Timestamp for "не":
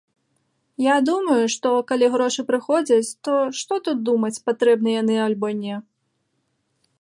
5.61-5.75